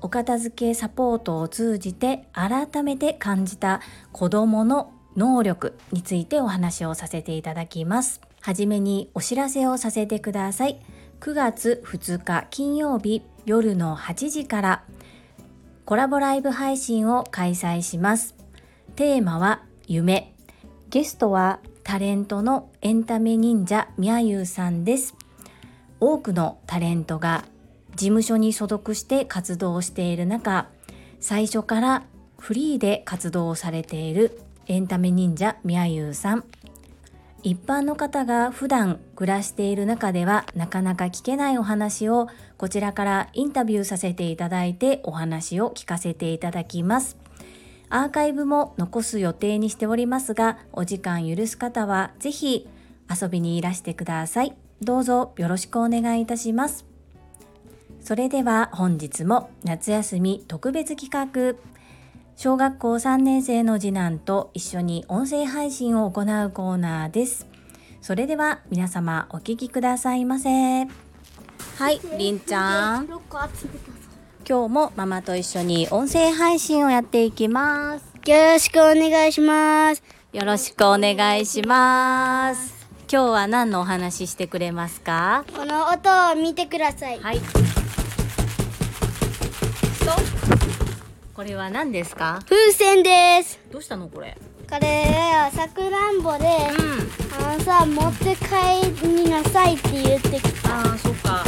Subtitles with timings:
[0.00, 3.80] お片付けサポートを通じて改めて感じた
[4.12, 8.20] 子どもの能力についてお話をさせていただきます。
[8.40, 10.80] はじめにお知らせをさせてください。
[11.20, 14.84] 9月2日金曜日夜の8時から
[15.84, 18.36] コラボライブ配信を開催します。
[18.94, 20.34] テーマは夢。
[20.90, 25.14] ゲストはタレントのエンタメ忍者みやゆうさんです。
[25.98, 27.44] 多くのタレントが
[27.98, 30.68] 事務所に所属して活動している中
[31.18, 32.04] 最初から
[32.38, 36.44] フリーで活動されているエンタメ忍者みやゆうさん。
[37.42, 47.16] 一般の方が普段暮らしている中ではなかなか聞けないお話をこちらからインタビューさせていただいてお話を聞かせていただきます。
[47.88, 52.68] アーカイブも残す予定にしておりますがお時間許す方はぜひ
[53.10, 54.54] 遊びにいらしてください。
[54.82, 56.87] どうぞよろしくお願いいたします。
[58.08, 61.58] それでは本日も夏休み特別企画。
[62.36, 67.46] 小学校3年生の次男と一緒に音声配信を行うコーナーです。
[68.00, 70.48] それでは皆様お聞きくださいませ。
[70.48, 73.04] はいりんちゃん。
[73.06, 73.20] 今
[74.40, 80.02] 日もママと一緒に音声配信をやっていきますよろしくお願いします。
[80.32, 82.74] よろしくお願いします。
[83.12, 85.44] 今日は何のお話ししてくれますか？
[85.54, 87.20] この音を見てください。
[87.20, 87.40] はい
[91.38, 92.40] これは何ですか？
[92.48, 93.60] 風船です。
[93.70, 94.36] どうしたのこれ？
[94.68, 100.80] これはさくらんぼで、うんあのさ、持って帰りなさいって言ってきた。
[100.80, 101.44] あーそっか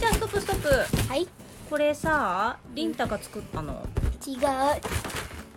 [0.00, 0.68] じゃあストップストップ
[1.12, 1.28] はい。
[1.68, 3.86] これさりんたが作ったの？
[4.26, 4.38] 違う。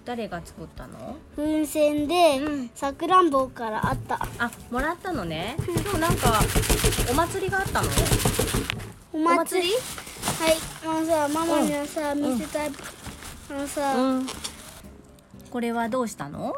[0.03, 1.15] 誰が作ったの？
[1.37, 4.19] 風船で、うんさくらんぼからあった。
[4.39, 6.41] あもらったのねでもなんか
[7.09, 7.87] お祭りがあったの？
[9.13, 9.69] おお祭り？
[9.69, 10.57] はい。
[10.85, 12.71] あのさ、ママにはさ、見せたい。
[13.49, 14.27] あのさ、うん。
[15.49, 16.53] これはどうしたの？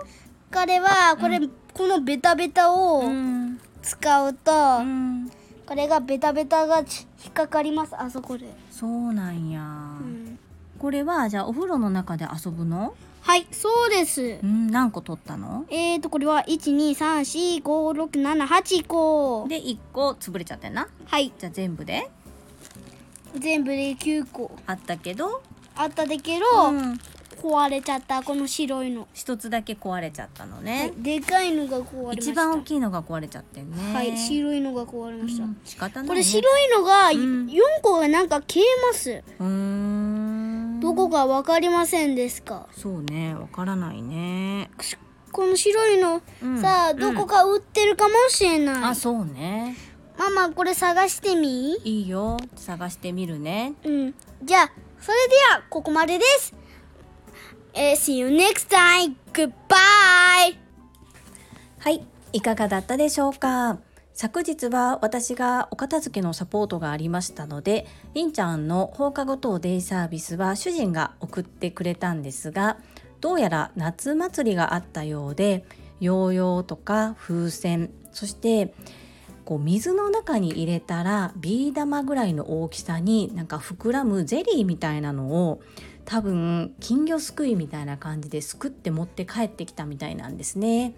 [0.53, 1.39] これは、これ、
[1.73, 3.59] このベタベタをん。
[3.81, 5.31] 使うと、うん。
[5.65, 6.85] これがベタベタが引
[7.29, 7.95] っかかります。
[7.95, 8.53] あそこで。
[8.69, 9.63] そうなんや、う
[10.03, 10.37] ん。
[10.79, 12.93] これはじゃあお風呂の中で遊ぶの？
[13.21, 14.39] はい、そうです。
[14.43, 15.65] うん何個取ったの？
[15.69, 19.45] えーと、これは、1、2、3、4、5、6、7、8個。
[19.47, 20.89] で1個潰れちゃってんな。
[21.05, 22.09] はい、じゃあ全部で？
[23.35, 24.51] 全部で9個。
[24.67, 25.41] あったけど、
[25.81, 26.99] あっただけど、うん、
[27.41, 29.07] 壊れちゃった、この白いの。
[29.13, 32.31] 一つだけ壊れちゃったのはねい、、でかいのが壊れました。
[32.31, 33.93] 一番大きいのが壊れちゃってんね。
[33.93, 35.43] はい、白いのが壊れました。
[35.43, 37.13] うん仕方ない、ね、これ白いのがん。
[37.47, 39.23] 4個がなんか消えます。
[39.39, 40.79] うーん。
[40.79, 42.67] どこかわかりませんですか？
[42.75, 44.71] そうねわからないね。
[45.31, 46.59] この白いの、うん。
[46.61, 48.83] さあ、どこか売ってるかもしれない。
[48.83, 49.77] あそうね。
[50.17, 51.77] ママ、これ探してみ？
[51.83, 52.37] いいよ。
[52.55, 53.73] 探してみるね。
[53.83, 54.13] うん。
[54.43, 54.71] じゃあ、
[55.01, 56.53] それでは、ここまでです。
[57.73, 59.15] えー see you next time.
[59.33, 60.57] Goodbye!
[61.79, 63.79] はいいかがだったでしょうか？
[64.13, 72.77] 昨日は私がお片付けのサポートがありましたのでりんちゃんの放課後等デイサービスは主人が送ってくれたんですが
[73.21, 75.63] どうやら夏祭りがあったようで
[76.01, 78.73] ヨーヨーとか風船そして
[79.51, 85.61] こう水の中に入れたらビー玉ぐらいの大きさになんか膨らむゼリーみたいなのを
[86.05, 90.95] 多分金魚すくいみたいな感じですくって持って帰ってきたみたいなんですね。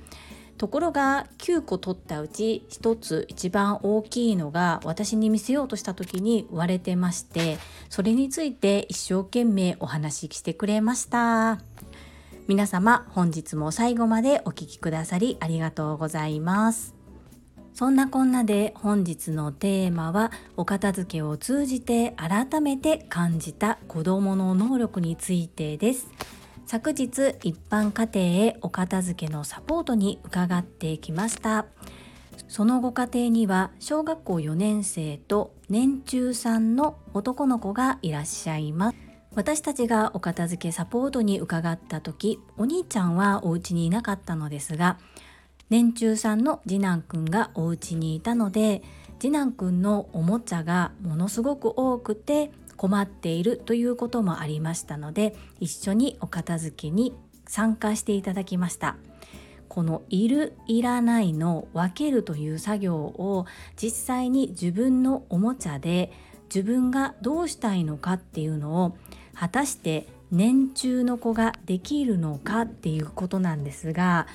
[0.59, 7.57] ところが9個取ったうち1つ一番大きいのが私に見せようとした時に割れてまして
[7.89, 11.57] それについて一生懸命お話ししてくれました
[12.47, 17.02] 皆様本日も最後までお聞きくださりありがとうございます
[17.73, 26.07] そんなこんなで本日のテーマはお片付けを通じて改めて感じた子どもの能力についてです。
[26.67, 31.65] 昨日一般家庭へお片付けのサポートに伺ってきました。
[32.47, 38.97] そのご家庭には小学校4年生と年中さんの男の子がいらっしゃいます。
[39.33, 44.99] 私たちがお片付けサポートに伺った時お兄ちゃんはお家にいなかったのですが
[45.69, 48.83] 年中さんの次男くんがお家にいたので
[49.19, 57.13] 次男くんのおもちゃがものすごく多くて困っているということもありましたので一緒にお片付けに
[57.45, 58.97] 参加していただきました。
[59.73, 66.11] このいるいらないの分けるという作業を実際に自分のおもちゃで
[66.53, 68.95] 自分がどうしたいのかっていうのを
[69.33, 74.27] 果たして年中の子ができるのかっていうことなんですが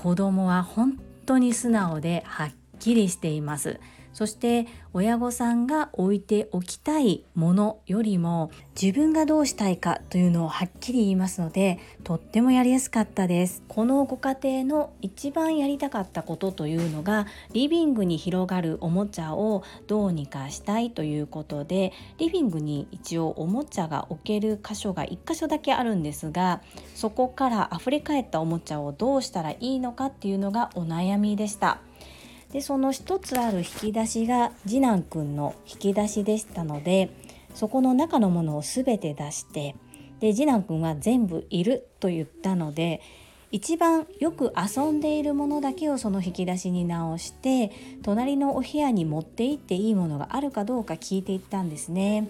[0.00, 0.96] 子供は本
[1.26, 3.80] 当に素直ではっきりしています。
[4.12, 8.50] そして親御さんが置いておきたいものよりも
[8.80, 13.62] 自分がどうしたいかというのをはっきり言いますのでとってもやりやすかったです。
[13.68, 26.62] このご家庭の一番やりたかったことというのがリビングに広がるおもちゃをどうにかしたいということでリビングに一応おもちゃが置ける箇所が1箇所だけあるんですが
[26.94, 31.80] そこから溢れ返ったおもちゃをどうしたらいいのかっていうのがお悩みでした。
[32.52, 37.10] でその一つある引き出しが次男くんの引き出しでしたので
[37.54, 39.74] そこの中のものを全て出して
[40.20, 43.00] で次男くんは全部いると言ったので
[43.50, 47.70] 一番よく遊んでいるものだけをその引き出しに直して
[48.02, 52.28] 隣のお部屋に持って行っていいものがあるかどうか聞いていったんですね。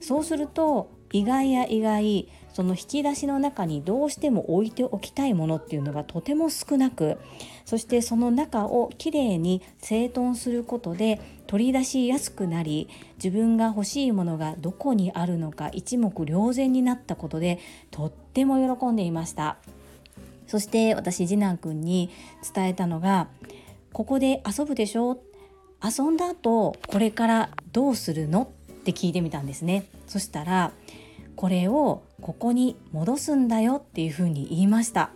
[0.00, 7.18] そうすると意外や意外その引き出しの中にどうしても置いておきたいものっていうのがとても少なく
[7.66, 17.58] そしてその中をきれいに整頓することで取り出しやすくなり自分が欲しいものがどこにあるのか一目瞭然になったことで
[17.90, 19.58] とっても喜んでいました。
[20.46, 22.10] そして私次男くんに
[22.54, 23.28] 伝えたのが
[23.92, 25.18] 「ここで遊ぶでしょ？
[25.82, 28.42] 遊んだ後これからどうするの?」
[28.72, 29.86] って聞いてみたんですね。
[30.06, 30.70] そしたら
[31.36, 35.10] 「これをここに戻すんだよっていうふうに言いました。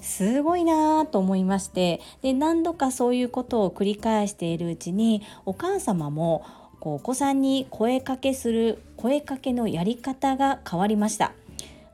[0.00, 6.44] すごいなと思いましてで何度かそういうことを繰り返しているうちにお母様も
[6.78, 11.32] こうお子さんに声かけする声かけのやり方が変わりました。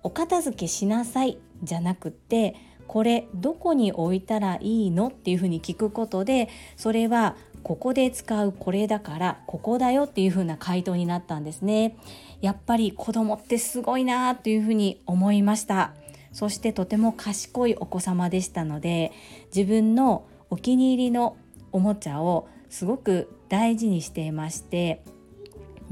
[0.03, 2.57] お片付けしなさいじゃなくって
[2.87, 11.97] これどこに置いたらいいのっていうふうに聞くことでそれはここで使うこれだからここだよっていう風な回答になったんですね。
[12.41, 15.95] やっぱり子供ってすごいなというふうに思いました。
[16.33, 19.13] そしてとても賢いお子様でしたので
[19.55, 21.37] 自分のお気に入りの
[21.73, 25.03] おもちゃをすごく大事にしていまして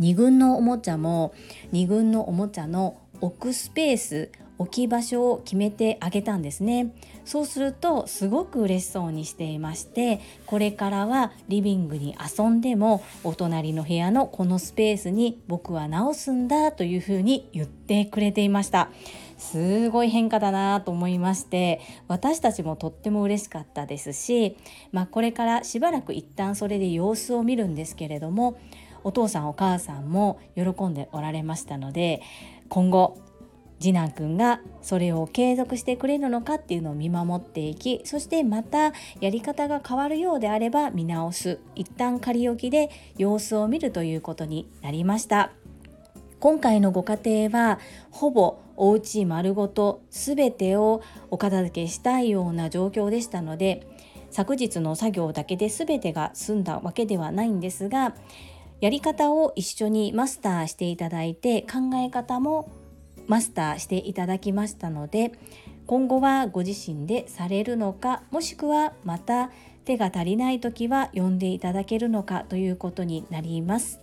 [0.00, 1.34] 2軍のおもちゃも
[1.72, 6.92] 2軍のおもちゃの置くスペース置き場所を決めてあげたんですね。
[7.24, 18.90] そうするとすごく嬉しそうにしていましてこれからはリビングに遊んでもお隣の部屋のこのスペースに僕は直すんだというふうに言ってくれていました。
[19.38, 24.56] すごい変化だなと思いまして私たちもとっても嬉しかったですし、
[24.90, 28.58] まあ、これからしばらく一旦それで様子を見るんですけれども
[29.04, 32.20] お父さんお母さんも喜んでおられましたので
[32.68, 33.16] 今後
[33.80, 45.52] 次男くんがそれを継続してくれるのかっていうのを見守っていきそしてまたやり方が変わるようであれば見直す一旦仮置きで様子を見るということになりました。
[46.40, 47.80] 今回のご家庭は
[48.12, 51.02] ほぼお家丸ごと全てを
[51.32, 53.88] お片付けしたいような状況でしたので
[54.30, 58.14] 昨日の作業だけで全てが済んだわけではないんですが
[58.80, 62.70] やり方を一緒にマスターしていただいて考え方も
[63.28, 65.32] マスターしていただきましたので
[65.86, 69.50] 今後はご自身でされるのかもしくはまた
[69.84, 74.00] 手が足りない時は呼んでいただけるのかということになります。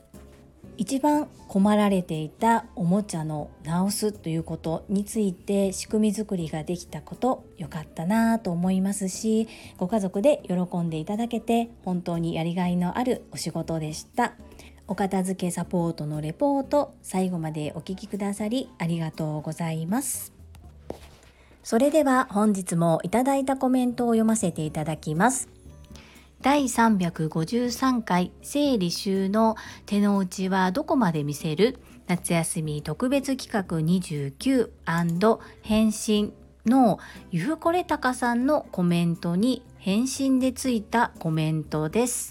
[0.77, 9.47] 一番困られていたおもちゃの直すということについて仕組み作りができたこと良かったなと思いますし
[9.77, 14.33] ご家族で喜んでいただけて本当にやりがいのあるお仕事でした。
[14.87, 20.33] お片付けサポートのレポート最後までお聞きくださりありがとうございます。
[21.63, 25.49] それでは本日もいただいたコメントを読ませていただきます。
[26.41, 29.55] 第353回整理収納
[29.87, 31.79] 手の内はどこまで見せる？
[32.05, 36.33] 夏休み特別企画29返信
[36.67, 36.99] の
[37.31, 42.29] ゆふこれたかさんのコメントに返信でついたコメントです。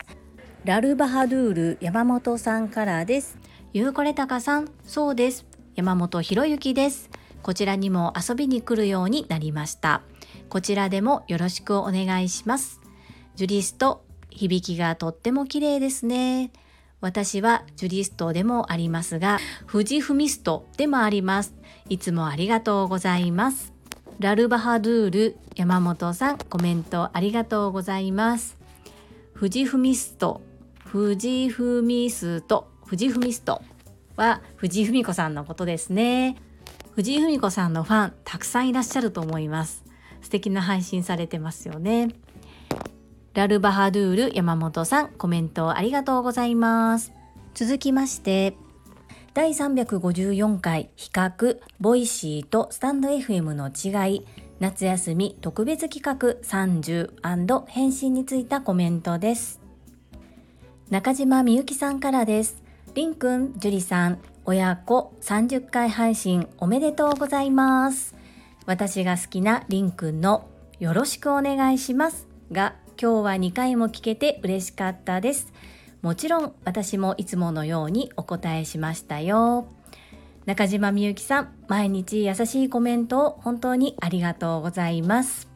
[0.65, 3.37] ラルバハドゥール山本さんからです。
[3.75, 5.45] ゆうこれたかさん、そうです。
[5.75, 7.11] 山本博之です。
[7.43, 10.01] こちらにも遊びに来るようになりました。
[10.49, 12.81] こちらでもよろしくお願いします。
[13.37, 16.51] ジュリスト、響きがとっても綺麗ですね。
[17.03, 19.41] 私はジュリストでもありますが、
[19.71, 21.55] 富士フミストでもあります。
[21.91, 23.75] いつもありがとうございます。
[24.19, 28.57] ラルバハドゥール山本さんコメントありがとうございます。
[29.39, 30.41] 富士フミスト
[30.95, 33.63] 富士フミスト富士フミスト
[34.15, 36.37] は藤井文子さんのことですね。
[36.93, 39.85] 藤井文子さんのファンたくさんいらっしゃると思います。
[40.23, 42.11] 素敵な配信されてますよね。
[43.33, 47.13] ラルバハドゥール山本さんコメントありがとうございます。
[47.55, 48.55] 続きまして
[49.33, 54.25] 第354回比較ボイシーとスタンド FM の違い
[54.61, 59.64] 夏休み特別企画30返信についたコメントです。
[60.91, 62.63] 中島みゆきさんからです。
[62.95, 68.15] りんくん、じゅりさん、親子30回配信おめでとうございます。
[68.67, 70.47] 私が好きなりんくんの
[70.79, 72.29] よろしくお願いします。
[72.53, 75.53] が今日は2回も聞けて嬉しかったです。
[76.03, 79.67] もちろん私もいつものようにお答えしましたよ。
[80.45, 85.49] 中島みゆきさん毎日優しいコメントを本当にありがとうございます。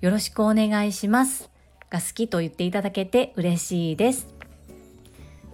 [0.00, 1.50] よろしくお願いします。
[1.90, 4.33] が好きと言っていただけて嬉しいです。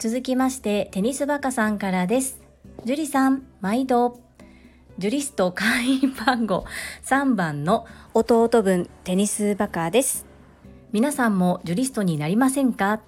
[0.01, 2.41] 続きましてテニスバカさんからです
[2.87, 4.19] ジュリさん毎度
[4.97, 6.65] ジュリスト会員番号
[7.05, 10.25] 3番の弟分テニスバカです
[10.91, 13.03] 皆さんもジュリストになりませんか？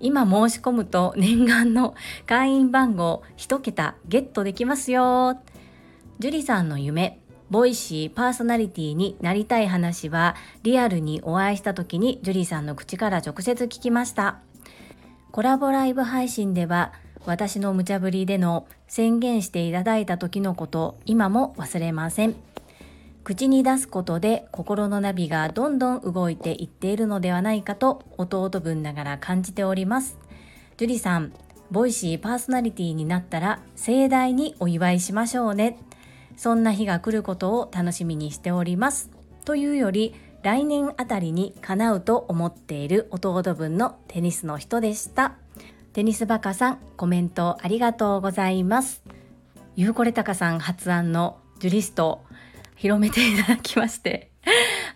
[0.00, 1.94] 今申し込むと念願の
[2.24, 5.38] 会員番号1桁ゲットできますよ。
[6.20, 7.20] ジュリさんの夢、
[7.50, 14.40] ボイシーパーソナリティになりたい話はリアルにお会いした時にジュリさんの口から直接聞きました。
[15.32, 16.92] コラボライブ配信では
[17.24, 22.34] 私の無茶ぶりでの宣言していただいた時のこと今も忘れません。
[23.22, 30.18] 口に出すことで心のナビがどんどん動いていっているのではないかと弟分ながら感じております。
[30.76, 31.32] 樹里さん、
[31.70, 35.78] ボイシーパーソナリティになったら盛大にお祝いしましょうね。
[36.36, 39.10] そんな日が来ることを楽しみにしております。
[39.44, 45.34] というより、来年あたりに叶うと思っている弟分のテニスの人でした。
[45.92, 49.02] テニスバカさん、コメントありがとうございます。
[49.76, 52.22] ゆうこれたかさん発案のジュリスト、
[52.76, 54.30] 広めていただきまして、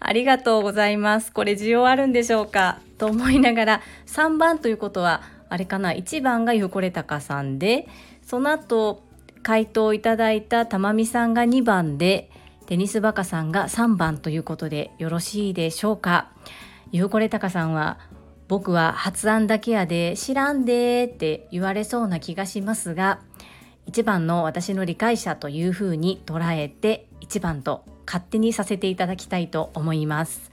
[0.00, 1.30] ありがとうございます。
[1.30, 2.80] これ需要あるんでしょうか？
[2.96, 7.86] と思いながら、3番ということは、あれかな、1番がゆこれたかさんで、
[8.22, 9.02] その後、
[9.42, 12.30] 回答いただいたたまみさんが2番で、
[12.66, 16.30] テニスバカさんが3番ということでよろしいでしょうか？
[16.92, 17.98] ゆうこれたかさんは、
[18.48, 23.20] 僕は発案だけやで知らんでって言われそうな気がしますが、
[23.90, 30.50] 1番の私の理解者というふうに捉えて1番と勝手にさせていただきたいと思います。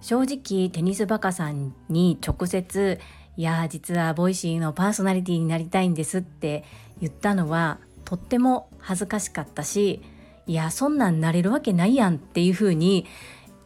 [0.00, 3.00] 正直テニスバカさんに直接
[3.36, 6.64] いや実はボイシーのパーソナリティになりたいんですって
[7.00, 10.02] 言ったのはとっても恥ずかしかったし
[10.48, 13.06] いやそんなんなれるわけないやんっていうふうに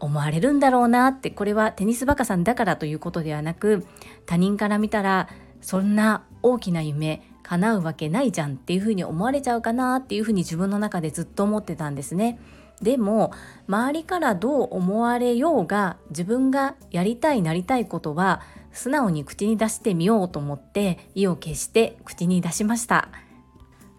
[0.01, 3.87] 思われるんだろうなってこれはテニスバカさんだからということではなく
[4.27, 5.29] 他人から見たら
[5.61, 12.41] そんな大きな夢叶うわけないじゃんっていうふうに思われちゃうかなっていうふうに自分の中でずっと思ってたんですね。
[12.81, 13.33] でも
[13.69, 23.09] 周りからどう思われようが自分がやりたいなりたいことは素直に口に出してみようと思って意を決して口に出しました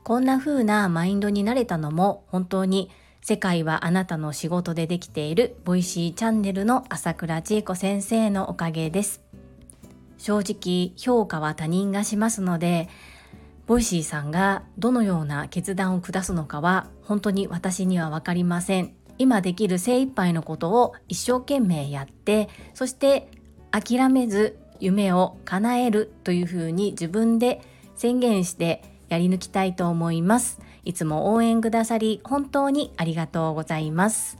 [0.03, 2.89] こんな風なマインドになれたのも本当に
[3.22, 9.22] 世界はあなたの仕事でできているボイシーチャンネルの朝倉千恵子先生のおかげです
[10.17, 12.89] 正直評価は他人がしますので
[13.65, 18.93] ボイシーさんがどのような決断を下すのかは本当に私には分かりません。
[19.17, 23.29] 今できる精一杯のことを一生懸命やってそして
[23.72, 27.62] 諦めず夢を叶えるというふうに自分で
[27.95, 30.60] 宣言してやり抜きたいと思います。
[30.86, 34.38] いつも応援くださり本当にありがとうございます。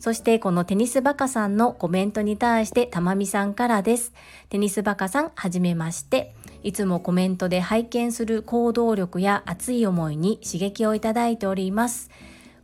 [0.00, 4.12] そしてこのテニスバカさんのコメントに対してたまみさんからです。
[4.50, 6.34] テニスバカさんはじめまして。
[6.62, 12.10] いつもコメントで拝見する行動力や熱い思いに刺激をいただいております。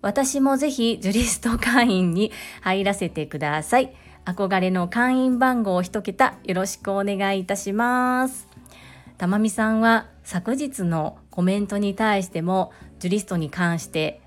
[0.02, 3.94] 私もぜひジュリスト会員に入らせてください。
[4.24, 8.48] 憧れの会員番号を一桁よろしくお願いいたします。
[9.18, 14.20] たまみさんは昨日のコメントに対してもジュリストに関して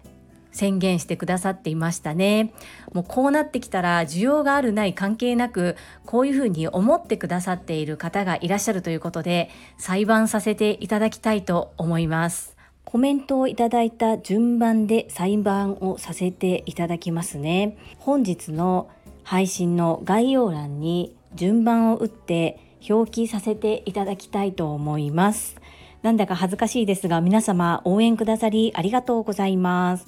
[0.54, 2.54] 宣言してくださっていましたね。
[2.94, 12.56] もうこうなってきたら需要があるない関係なくこういうふうに思ってくださっている方がいらっしゃるということで裁判させていただきたいと思います。
[12.86, 17.76] コメントをいただいた順番で裁判をさせていただきますね。
[17.98, 18.90] 本日の
[19.24, 25.56] 配信の概要欄に順番を打って表記させていただきたいと思います。
[26.04, 30.08] なんだか恥ずかしいですが皆様応援くださりありがとうございます。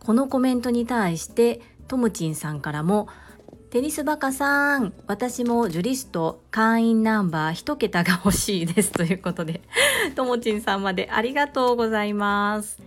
[0.00, 3.08] このコメントに対してともちんさんからも
[3.70, 9.60] テニスバカさん、私もジュリスト会員ナンバー1桁が欲しいですということで、
[10.14, 12.78] ともちんさんまでありがとうございます。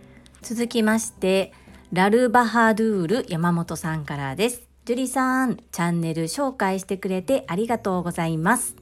[0.41, 1.51] 続きまして、
[1.91, 8.75] ラルバハドゥール山本さんからですジュリさんチャンネル紹介してくれてありがとうございます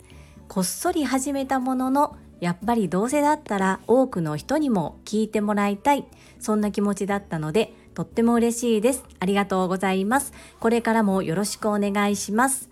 [0.49, 6.05] こっそり始めたもののやっぱりどうせだったら多くの人にも聞いてもらいたい。
[6.39, 9.03] そんな気持ちだったのでとっても嬉しいです。
[9.19, 10.33] ありがとうございます。
[10.59, 12.69] これからもよろしくお願いします。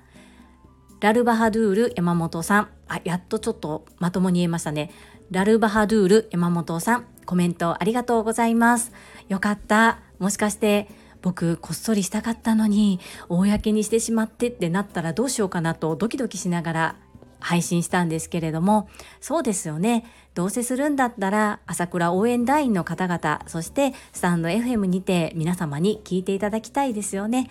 [1.02, 2.70] ラルバハドゥール山本さん。
[2.88, 4.92] あやっとちょっとまともに言えましたね。
[5.32, 8.92] ラルバハドゥール山本さんコメントありがとうございます。
[9.28, 10.00] よかった。
[10.20, 10.88] もしかして
[11.22, 16.96] 僕こっそりしたかったのに公にしてしまってってなったらどうしようかなとドキドキしながら
[17.40, 18.90] 配信したんですけれども
[19.22, 20.06] そうですよね。
[20.34, 27.50] どうせするんだったら朝倉応援団員の方々そしてスタンド FM にて皆様に聞いていただきたいですよね。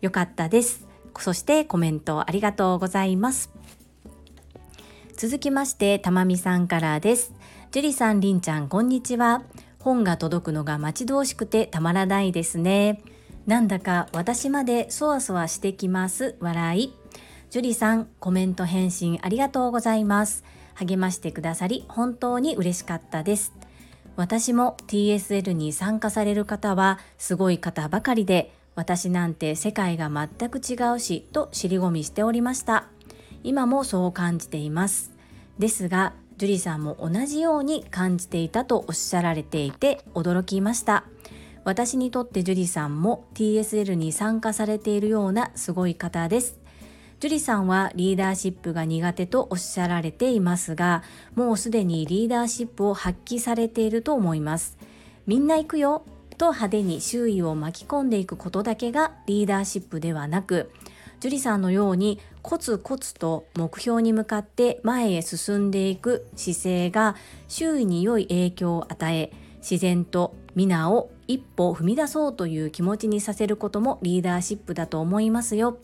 [0.00, 0.86] よかったです。
[1.18, 3.50] そしてコメントありがとうございます。
[5.16, 7.32] 続きましてたまみさんからです。
[7.70, 9.42] ジュリさんりんちゃんこんにちは。
[9.78, 13.02] 本が届くのが待ち遠しくてたまらないですね。
[13.46, 16.36] なんだか私までそわそわしてきます。
[16.40, 17.03] 笑い。
[17.54, 20.42] ジュリさん、コメント返信ありがとうございます。
[20.74, 23.52] 励ましてくださり本当に嬉しかったです。
[24.16, 32.88] 私も TSL に参加される方はすごい方ばかりで、私なんて世界が全く違うしと尻込みしておりました。
[33.44, 35.12] 今もそう感じています。
[35.60, 41.04] ですが、ジュリさんも同じように感じていたとおっしゃられていて驚きました。
[41.62, 46.63] 私にとってジュリさんも TSL に参加されているようなすごい方です。
[47.24, 51.02] ジュリさんはリーダーシップが苦手とおっしゃられていますが、
[51.34, 54.76] もうすでにリーダーシップを発揮されていると思います。
[55.26, 56.04] みんな行くよ
[56.36, 60.70] と派手に周囲を巻き込んでいくことだけがリーダーシップではなく、
[61.20, 67.16] ジュリさんのようにコツコツと目標に向かって前へ進んでいく姿勢が
[67.48, 75.78] 周囲に良い影響を与え、自然と皆を一歩踏み出そうという気持ちにさせることもリーダーシップだと思いますよ。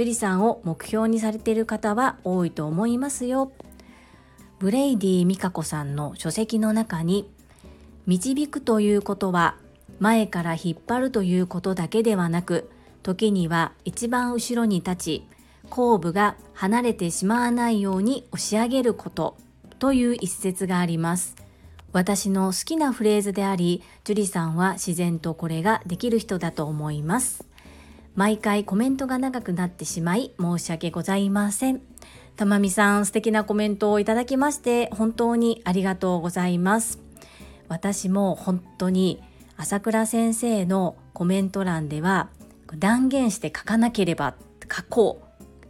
[0.00, 3.52] 樹里さんを目標にされている方は多いと思いますよ。
[4.58, 7.30] ブレイディ・ミカコさんの書籍の中に
[8.06, 9.56] 導くということは
[9.98, 12.70] 前から引っ張るということだけではなく
[13.02, 15.26] 時には一番後ろに立ち
[15.68, 19.36] 後部が離れてしまわないように押し上げること
[19.78, 21.36] という一節があります。
[21.92, 27.49] 私の好きなフレーズであり、樹里さんは自然とこれができる人だと思います。
[28.14, 31.80] 毎回コメントが長くなってしまい申し訳ございません。
[32.36, 36.98] たまみさん素敵なコメントをいただきまして本当にありがとうございます。
[37.68, 39.22] 私も本当に
[39.56, 42.30] 朝倉先生のコメント欄では
[42.78, 44.34] 断言して書かなければ
[44.74, 45.22] 書こ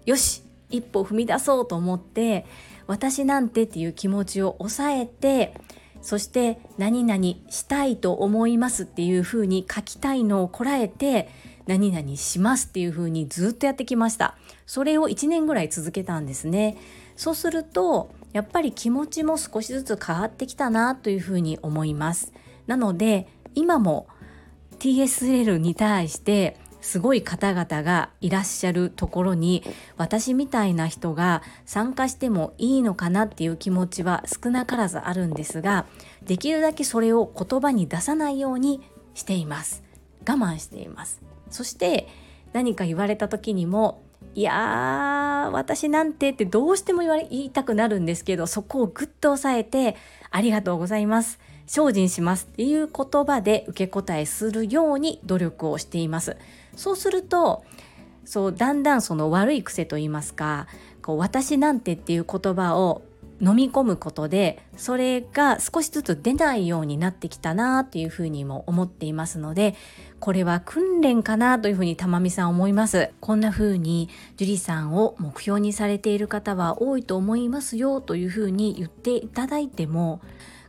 [0.07, 0.11] う。
[0.11, 2.47] よし一歩踏み出そうと思って
[2.87, 5.55] 私なんてっていう気持ちを抑えて
[6.03, 11.29] そして何々したいと思いますっていうふうに書きたいのをこらえて
[11.71, 14.37] 何々しますっていう風にずっとやってきました。
[14.67, 16.77] それを1年ぐらい続けたんですね。
[17.15, 22.33] そうするとやっぱり気持ちも少しずつ変わってきたなというふうに思います。
[22.67, 24.09] なので今も
[24.81, 29.63] TSL に対してすごい方々がいらっしゃるところに
[29.97, 35.87] 私みたいな人が参加してもいいのかなっていう気持ちは少なからずあるんですが
[36.25, 38.81] できるだけそれを言葉に出さないように
[39.15, 39.85] しています。
[40.27, 41.30] 我慢しています。
[41.51, 42.09] そして
[42.53, 44.03] 何か言われた時にも
[44.35, 49.97] いやー私なんてってどうしても言われ言いたくなるんですけどそこをぐっと押さえて
[50.31, 56.37] ありがとうございます精進しますっていう言葉で受け答えするように努力をしています。
[56.75, 57.65] そうすると
[58.25, 60.67] そうだんだんその悪い癖と言いますか
[61.03, 63.03] こう私なんてっていう言葉を
[63.41, 69.75] 飲み込むことでそれが少しずつ出ないようになってきたなっていうふうにも思っていますので
[70.19, 80.21] これは訓練かなというふうに玉美さん思いますこんなふうに樹里さんを目標にされている方は多いと思いますよというふうに言っていただいても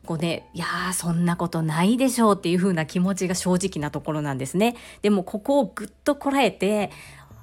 [0.05, 4.75] こうね、いやーそんなことないでしょうっていう風な気持ちが正直なところなんですね。
[5.03, 6.89] でもここをぐっとこらえて、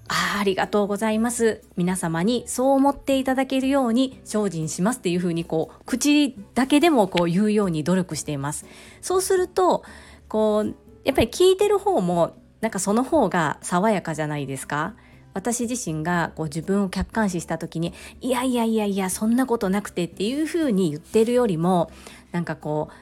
[0.08, 1.62] あありがとうございます。
[1.76, 8.66] 皆様にそう思っていただけるように精進しますっていうふうにこう口だけでもこう言うように努力しています。
[9.02, 9.84] そうすると
[10.28, 14.94] こうやっぱり聞いてる方もなんかその方が爽やかじゃないですか。
[15.34, 21.90] 私自身がこう自分を客観視した時にいやいやいやいやそんなことなくてっていうふうに言ってるよりも
[22.32, 22.94] なんかこう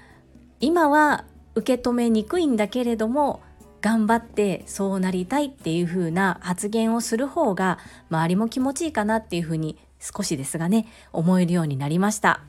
[0.60, 3.40] 今は受け止めにくいんだけれども
[3.86, 7.78] 頑張ってそうなりたいっていう風な発言をする方が
[8.10, 12.40] 周りも気持ちいいかなっていう風に少しですがね思えるようになりました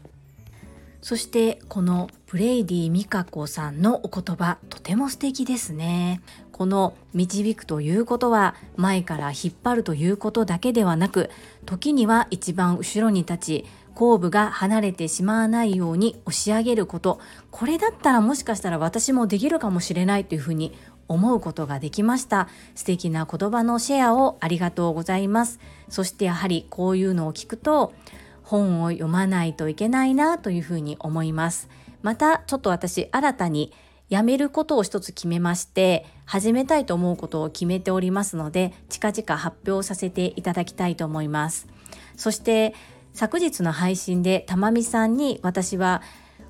[1.03, 6.21] そしてこのブレイディ・ミカコさんのお言葉とても素敵ですね。
[6.51, 11.29] この導くということは前から引っ張るということだけではなく
[11.67, 17.19] 時には一番後ろに立ち後部が離れてしまわないように押し上げること
[17.51, 20.75] これだったらもしかしたら私もできるかもしれないというふうに
[21.07, 22.47] 思うことができました。
[22.75, 25.59] 素敵な言葉のシェアをありがとうございます。
[25.89, 27.93] そしてやはりこういうのを聞くと
[28.43, 31.69] 本を読まないといけないなというふうに思います。
[32.01, 33.73] またちょっと私新たに
[34.09, 41.67] やめることを一つ決めまして始めたいと思うことを決めておりますので近々発表させていただきたいと思います。
[42.15, 42.73] そして
[43.13, 46.01] 昨日の配信でたまみさんに私は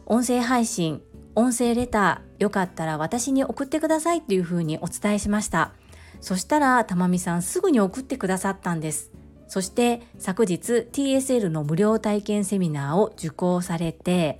[0.06, 1.02] 音声配信
[1.34, 5.74] 音声レターよかったら私に送ってくださいっていうふうにお伝えしました。
[6.22, 9.12] そしたらたまみさんすぐに送ってくださったんです。
[9.48, 14.40] そして昨日 TSL の無料体験セミナーを受講されて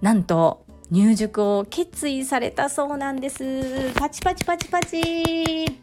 [0.00, 3.92] なんと入塾を決意されたそうなんです。
[3.94, 5.80] パチパチパチパチ。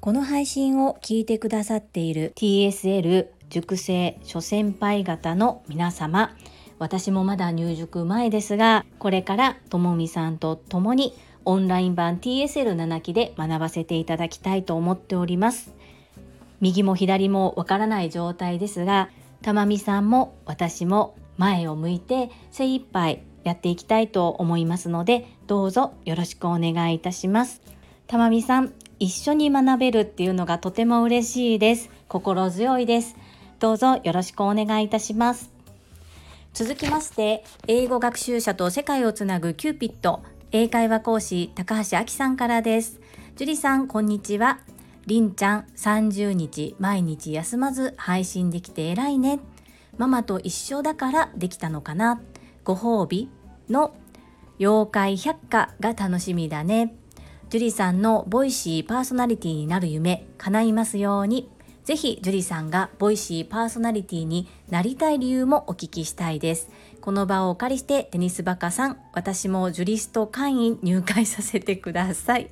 [0.00, 6.34] この配信を聞いてくださっている TSL 塾生諸先輩方の皆様
[6.78, 11.14] 私もまだ入塾前ですがこれからともみさんと共に
[11.44, 15.74] オンライン版 TSL7 期で学ばせていただきたいと思っております。
[16.60, 19.10] 右も左もわからない状態ですが
[19.42, 27.62] たまみさんも私も前を向いて精一杯やっていきたいと思いますのでどうぞよろしくお願いいたします。
[28.06, 31.90] たまみさん一緒に学べるっていうのがとても嬉しいです。
[32.08, 33.16] 心強いです。
[33.60, 35.57] どうぞよろしくお願いいたします。
[36.54, 43.00] 続きまして英語学習者と世界をつなぐキューピット英会話講師高橋明さんからです。
[43.36, 44.60] 樹里さんこんにちは。
[45.06, 49.40] りんちゃん30日毎日休まず配信できて偉いね。
[49.98, 52.20] ママと一緒だからできたのかな。
[52.64, 53.30] ご褒美
[53.68, 53.94] の
[54.58, 56.94] 妖怪百科が楽しみだね。
[57.50, 61.50] 樹里さんのボイシーパーソナリティになる夢叶いますように。
[61.84, 66.68] ぜひ樹里さんがボイシーパーソナリティになりたい理由もお聞きしたいです。
[67.00, 72.50] この場をお借りしてテニスバカさん私もジュリスト会員入会させてください。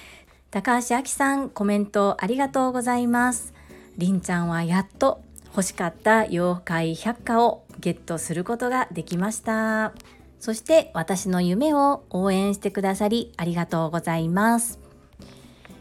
[0.50, 3.52] 高橋明さんコメントありがとうございます。
[3.98, 9.92] りんちゃんはやっと欲しかった妖怪百科をゲットすることができました。
[10.40, 14.78] そして私の夢を応援してくださりありがとうございます。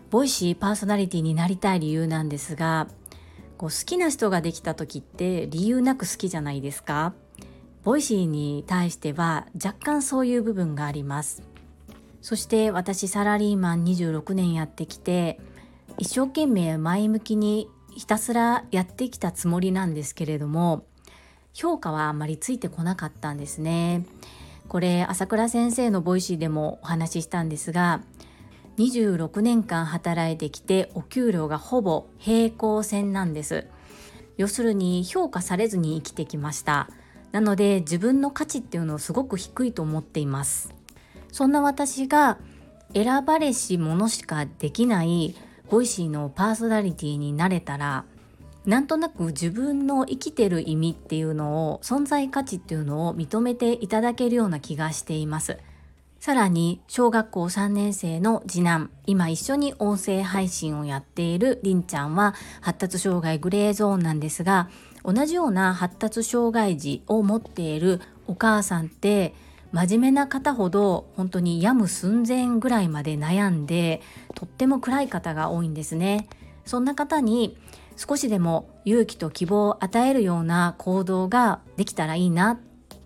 [0.10, 2.88] Voicy パーソナリティになりたい理由なんですが
[3.58, 7.14] こう好きな人ができた時って理由なく好きじゃないですか？
[7.84, 11.42] Voicy に対しては若干そういう部分があります。
[12.22, 15.40] そして私サラリーマン26年やってきて
[15.98, 20.86] 一生懸命前向きにひたすらやってきたつもりなんですけれども
[21.54, 24.06] 評価はあまりついてこなかったんですね。
[24.68, 28.02] これ朝倉先生の Voicy でもお話ししたんですが
[28.78, 33.68] 26年間働いてきてお給料がほぼ平行線なんです。
[34.38, 36.90] 要するに評価されずに生きてきました。
[37.32, 40.74] なので自分の価値っていうのをすごく低いと思っています。
[41.32, 42.38] そんな私が
[42.94, 45.36] 選ばれし者しかできない
[45.70, 48.06] Voicy のパーソナリティになれたら
[48.66, 55.58] なんとなく自分の生きてる意味っていうのを存在価値っていうのを認めていただけるような気がしています。
[56.20, 64.70] さらに小学校3年生の次男今一緒に音声配信をやっているりんちゃんは発達障害グレーゾーンなんですが
[65.04, 69.34] 同じような発達障害児を持っているお母さんって
[69.72, 74.02] 真面目な方ほど本当に病む寸前ぐらいまで悩んで
[74.34, 76.28] とっても暗い方が多いんですね。
[76.66, 77.58] そんな方に
[77.96, 82.60] 少しでも勇気と希望を与えるような行動ができたらいいな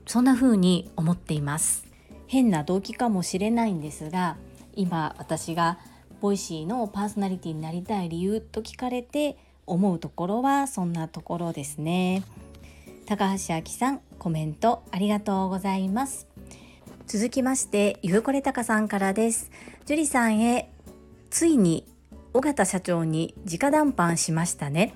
[0.07, 1.90] そんな風に思っています。
[2.31, 4.37] 変な動機かもしれないんですが
[4.73, 5.79] 今私が
[6.21, 9.35] Voicy のパーソナリティになりたい理由と聞かれて
[9.67, 12.23] 思うところはそんなところですね。
[13.05, 16.25] 高橋明さんコメントありがとうございます。
[17.05, 19.51] 続きましてゆうこれたかさんからです。
[19.85, 20.71] 樹里さんへ
[21.31, 21.85] ついに
[22.33, 24.93] 尾形社長に直談判しましたね。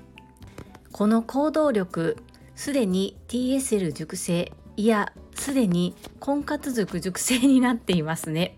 [0.94, 2.16] この行動力
[2.56, 8.58] すでに TSL 熟成いやすでに婚活族塾生になっていますね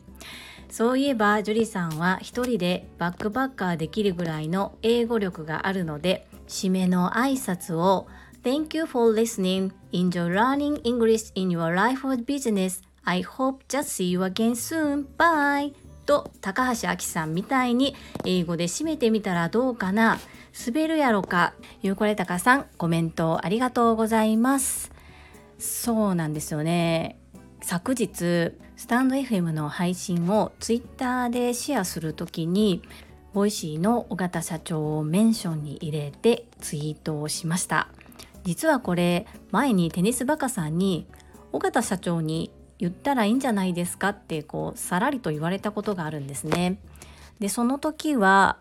[0.69, 8.07] そういえば樹里さんは一人でバックバッカーできるぐらいの英語力があるので締めの挨拶を
[8.43, 9.71] Thank you for listening.
[9.91, 12.81] Enjoy learning English in your life or business.
[13.03, 15.05] I hope just see you again soon.
[15.17, 15.73] Bye!
[16.05, 17.93] と高橋明さんみたいに
[18.25, 20.17] 英語で締めてみたらどうかな
[20.65, 24.96] 滑るやろかゆうこれたかさんコメントありがとうございます
[25.57, 27.19] そうなんですよね。
[27.61, 32.83] 昨日スタンド FM の配信をツイッターでシェアする時に
[33.33, 37.89] Voicy の尾形社長をメンションに入れてツイートをしました。
[38.43, 41.07] 実はこれ前にテニスバカさんに
[41.51, 46.79] 尾形社長に言ったらいいんじゃないですかってこうさらりと言われたことがあるんですね。
[47.39, 48.57] でその時は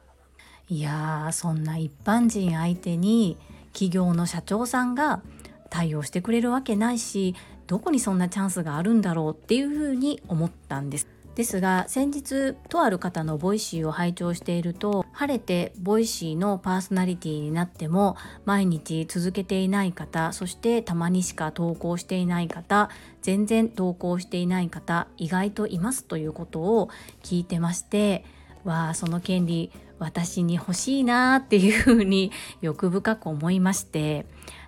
[0.69, 3.37] いやーそんな一般人相手に
[3.73, 5.23] 企業の社長さんが
[5.71, 7.35] 対応してくれるわけないし
[7.67, 11.09] どこにそんなチャンスがあるんだろうっていうふうに思ったんです。
[11.37, 22.89] ですが先日とある方の Voicy を拝聴していると晴れて Voicy のパーソナリティになっても毎日続けていない方そしてたまにしか投稿していない方
[23.21, 26.89] 全然投稿していない方意外といますということを
[27.23, 28.25] 聞いてまして
[28.65, 34.25] わあその権利私に欲しいなっていうふうに欲深く思いまして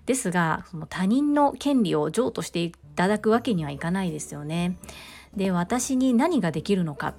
[0.09, 4.79] ですがその他人の権利を譲渡していただくわけにはいかないですよね。
[5.37, 7.15] で私に何ができるのか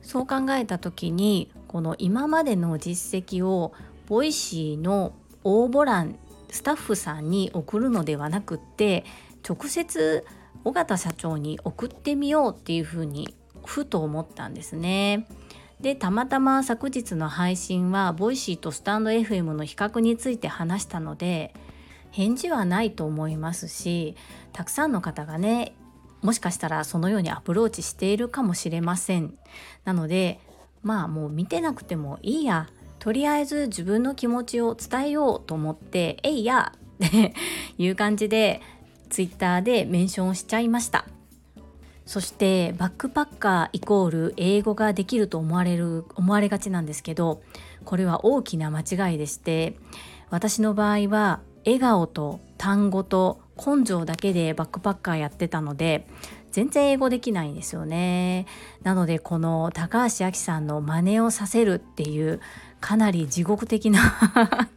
[0.00, 3.72] そう考えた時にこの今までの実績を
[4.06, 5.12] Voicy の
[5.42, 9.04] 応募欄スタッフさんに送るのではなくって
[9.46, 10.24] 直接
[10.62, 13.34] 尾形社長に送ってみようっていうふうに
[13.66, 15.26] ふと思ったんですね。
[15.80, 21.54] でたまたま昨日の配信はボイシーとスタンド FM の比較について話したので
[22.10, 24.16] 返事はないと思いますし
[24.52, 25.74] たくさんの方がね
[26.22, 29.34] もしかしたらそのようにアプローチしているかもしれません
[29.84, 30.40] なので
[30.82, 32.68] まあもう見てなくてもいいや
[32.98, 36.72] とりあえず自分の気持ちを伝えようと思って「えいや!」
[37.06, 37.34] って
[37.78, 38.60] いう感じで
[39.08, 41.06] ツイッターでメンションしちゃいました
[42.04, 47.40] そしてバックパッカーイコール英語ができると思われる思われがちなんですけど
[47.84, 49.78] これは大きな間違いでして
[50.28, 56.06] 私の場合は笑顔と単語と根性だけでバックパッカーやってたので
[56.50, 58.46] 全然英語できないんですよね。
[58.82, 62.40] なのでこの高橋亜紀さんの真似をさせるっていう
[62.80, 64.00] かなり地獄的な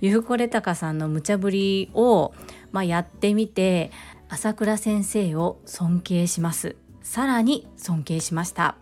[0.00, 2.32] ゆうこれたかさんの無茶ぶりを、
[2.72, 3.90] まあ、やってみて
[4.28, 6.76] 朝倉先生を尊敬します。
[7.02, 8.76] さらに尊敬しました。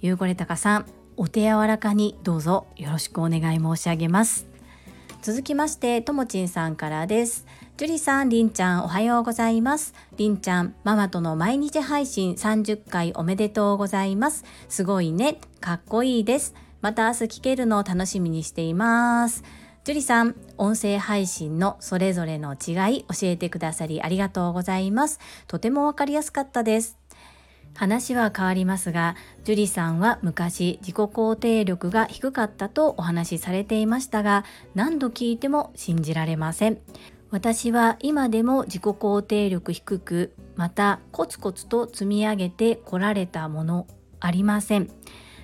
[0.00, 4.53] ゆうこれたかさんお手柔らかにどうぞよろしくお願い申し上げます。
[5.24, 7.46] 続きましてともちんさんからです
[7.78, 9.94] ジュリさん、りんちゃん、おはようございます。
[10.18, 14.44] りんちゃん、ママとの毎日配信30回おめでとうございます。
[14.68, 15.38] すごいね。
[15.60, 16.54] かっこいいです。
[16.82, 19.42] また明日聞けるのを楽しみにしています。
[19.82, 25.18] ジュリさん、音声配信のそれぞれの違い教えてくださりありがとうございます。
[25.48, 26.98] とてもわかりやすかったです。
[27.74, 36.78] 話は変わりますが、ジュリさんは昔自己肯定力が低かったとお話しされていましたが、何度聞いても信じられません。
[37.30, 43.88] 私は今でも自己肯定力低くまたコツコツと積み上げてこられたもの
[44.20, 44.88] ありません。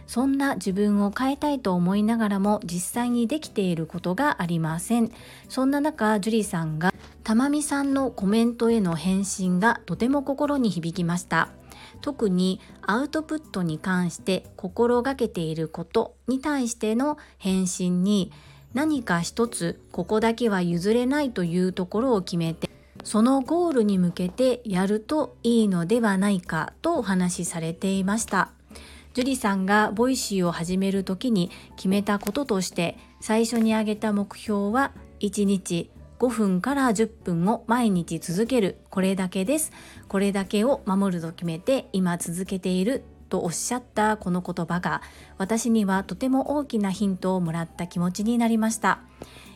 [0.06, 5.10] そんな自分を変えたいと思いながらも実際にできていることがありません。
[5.48, 11.50] そんな中樹里さんがたまみさんのコメントへの返信がとても心に響きました。
[12.00, 18.32] 特にアウトプットに関して心がけていることに対しての返信に
[18.74, 22.70] 何か一つここだけは譲れないというところを決めて
[23.04, 28.52] そのゴールに向けてやるといいのではないかとお話しされていました。
[29.12, 39.72] 樹里さんが Voicy を始める時に決めたこととして最初に挙げた目標は1日5分から10分を毎日続けるこれだけです。
[40.10, 45.02] これだけを守ると決めて今続けているとおっしゃったこの言葉が
[45.38, 49.02] 私にはとても大きなヒントをもらった気持ちになりました。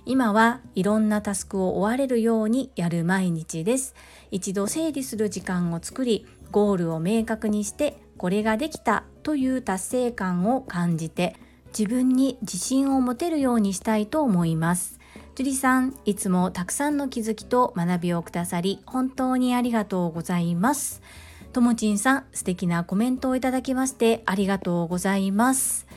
[0.06, 3.96] 今はいろんなタスクを追われるようにやる毎日です。
[4.30, 11.34] 一度整理する時間を作りゴールを明確にしてこれができたという達成感を感じて
[11.76, 15.00] 自分に自信を持てるようにしたいと思います。
[15.34, 21.02] 樹里さんいつもたくさんの気づきと学びをくださり本当にありがとうございます。
[21.52, 25.88] ともちんさん素敵なコメントをいただきましてありがとうございます。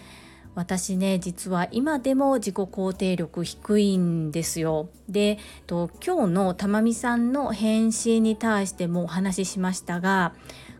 [0.55, 4.89] 私ね実は今でも自己肯定力低いんですよ。
[5.07, 10.33] でと今日のたまみさんの返信に対してもお話ししましたが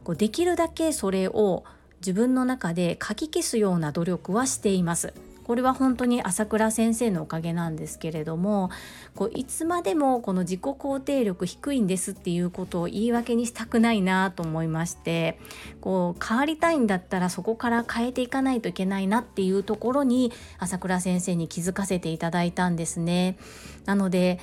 [0.04, 1.64] こうできるだけそれを
[2.00, 5.14] 自分の中で書き消すような努力はしています。
[5.48, 8.70] これは本当に朝倉先生のおかげなんですけれども
[9.16, 15.40] こういつまでもこの自己肯定力低いんですっていうことを言い訳にしたくないなと思いまして
[15.80, 23.38] こう変わりたいんだったらそこから変えていかないといけないなっていうところに朝倉先生に気づかせていただいたんですね。
[23.86, 24.40] なので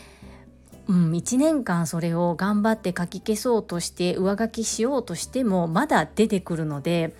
[0.87, 7.14] うん、1年間それを頑張って書き消そうとして上書きしようとしてもまだ出てくるので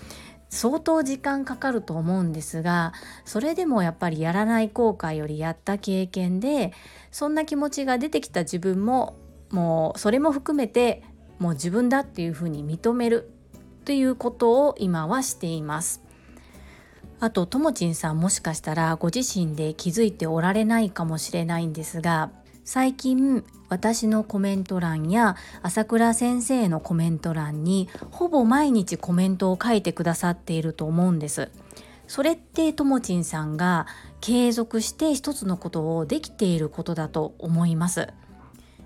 [0.51, 2.93] 相当時間かかると思うんですが
[3.25, 6.73] それでもやっぱりやらない後悔よりやった経験で
[7.11, 9.17] そんな気持ちが出てきた自分も
[9.51, 11.03] もうそれも含めて
[11.39, 13.31] もう自分だっていうふうに認める
[13.85, 16.03] ということを今はしています。
[17.21, 22.31] あとともちんさんもしかしたらご自身で気づいておられないかもしれないんですが
[22.65, 31.51] 最近私のコメント欄や朝倉先生のコメント欄にほぼ毎日コメントを書いてくださっていると思うんです。
[32.07, 33.87] それってともちんさんが
[34.23, 38.09] 継続して一つのことをできていることだと思います。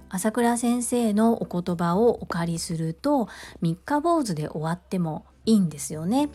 [0.08, 3.28] 朝倉先生のお言葉をお借りすると
[3.60, 6.30] 三日坊主で終わってもいいんですよね。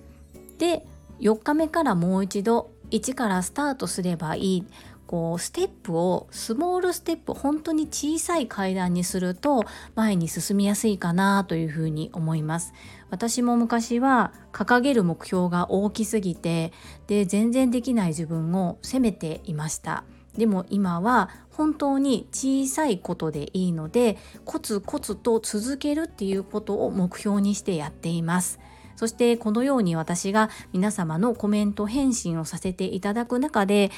[0.59, 0.85] で
[1.19, 4.67] 4日目からもう一度1からスタートすればいい
[5.13, 12.73] こうステップをスモールステップ本当に小さい階段にすると前に進みやすいかなというふうに思います。
[13.11, 16.73] 私も昔は掲げる目標が大きすぎて
[17.05, 20.03] で全然できない自分を責めていました。
[20.35, 28.59] でも今は本当に小さいことでいいのでコツコツと続けるっていうことを目標にしてやっています。
[28.95, 33.91] そしてこのように私が皆様のコメント返信をさせていただく中で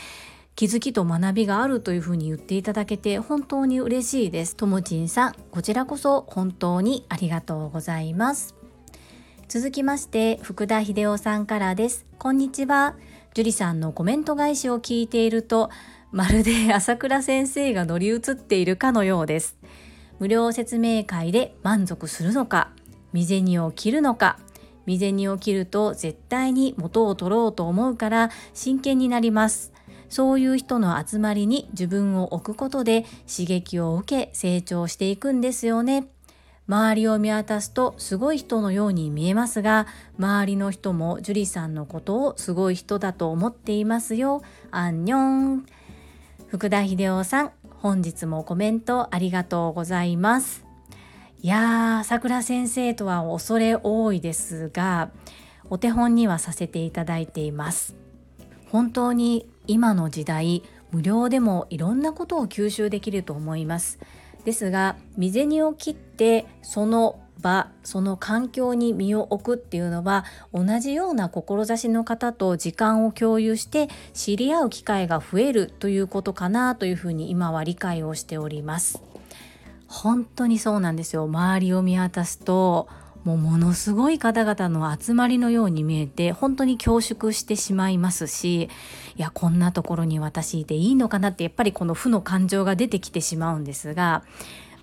[0.56, 4.56] 気づきと学びがあるというふうに言っていただけて本当に嬉しいです。
[4.56, 8.56] ともちんさん、こちらこそ本当にありがとうございます。
[9.50, 12.06] 続きまして、福田秀夫さんからです。
[12.18, 12.96] こんにちは。
[13.34, 15.70] 樹里さんのコメント返しを聞いていると、
[16.13, 19.58] まるで朝倉先生が乗り移っているかのようです。
[20.20, 22.72] 無料説明会で満足するのか、
[23.12, 24.39] 未銭を切るのか、
[24.86, 29.74] 未銭を切ると絶対に元を取ろうと思うから真剣になります。
[30.10, 36.08] そういう人の集まりに自分を置くことで刺激を受け成長していくんですよね。
[36.68, 39.86] 周りを見渡すとすごい人のように見えますが
[40.18, 44.41] 周りの人も樹里さんのことをすごい人だと思っていますよ。
[44.72, 45.18] アンニョ
[45.58, 45.65] ン
[46.48, 50.65] 福田秀夫さん本日もコメントありがとうございます。
[51.41, 55.12] いやー桜先生とは恐れ多いですが
[55.70, 57.96] お手本にはさせていただいています。
[58.72, 63.99] 本当に今の時代無料でもいろんなことを吸収できると思います。
[64.45, 79.01] ですが未銭を切ってその場その環境に身を置くっていうのは同じような志の方と時間を共有して知り合う機会が増えるということかなというふうに今は理解をしております。
[79.88, 81.23] 本当にそうなんですよ。
[81.23, 82.88] 周りを見渡すと
[83.23, 88.69] もうものすごい方々の集まりのように見えて本当に恐縮してしまいますし
[89.17, 94.23] いやこんなところに私いていいのかなってやっぱりこの負の感情が出てきてしまうんですが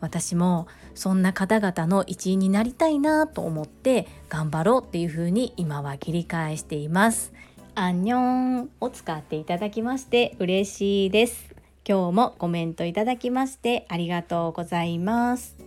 [0.00, 7.32] 私もそんな方々の一員になりたいなと思って頑張ろうっていうふうに今は切り返しています。
[7.74, 11.54] アンニョンを使っていただきまして嬉しいです。
[11.88, 15.61] 今日もコメントいただきましてありがとうございます。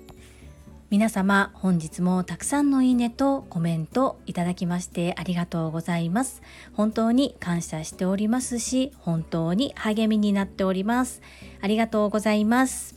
[0.96, 6.42] 皆様本日もたくさんのいいねとコメントいただきましてありがとうございます。
[6.72, 11.22] 本当に感謝しておりますし本当に励みになっております。
[11.60, 12.96] ありがとうございます。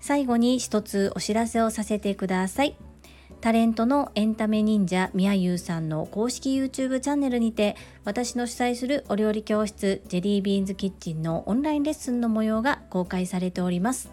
[0.00, 2.76] 最後に一つお知らせをさせてください。
[3.40, 14.12] タレントのエンタメ忍者みやゆうさんの公式 YouTube チャンネルにて私の主催するお料理教室ジェリービーンズキッチンのオンラインレッスンの模様が公開されております。